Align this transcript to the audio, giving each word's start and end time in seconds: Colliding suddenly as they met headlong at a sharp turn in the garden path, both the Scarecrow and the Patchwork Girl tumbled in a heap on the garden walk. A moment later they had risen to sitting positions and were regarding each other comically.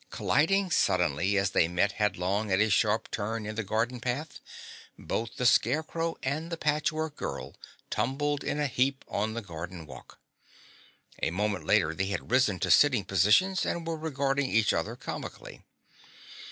Colliding 0.09 0.71
suddenly 0.71 1.37
as 1.37 1.51
they 1.51 1.67
met 1.67 1.91
headlong 1.91 2.51
at 2.51 2.59
a 2.59 2.71
sharp 2.71 3.11
turn 3.11 3.45
in 3.45 3.53
the 3.53 3.61
garden 3.63 3.99
path, 3.99 4.39
both 4.97 5.35
the 5.35 5.45
Scarecrow 5.45 6.15
and 6.23 6.51
the 6.51 6.57
Patchwork 6.57 7.15
Girl 7.15 7.53
tumbled 7.91 8.43
in 8.43 8.59
a 8.59 8.65
heap 8.65 9.05
on 9.07 9.35
the 9.35 9.43
garden 9.43 9.85
walk. 9.85 10.17
A 11.21 11.29
moment 11.29 11.67
later 11.67 11.93
they 11.93 12.07
had 12.07 12.31
risen 12.31 12.57
to 12.61 12.71
sitting 12.71 13.05
positions 13.05 13.63
and 13.63 13.85
were 13.85 13.95
regarding 13.95 14.49
each 14.49 14.73
other 14.73 14.95
comically. 14.95 15.61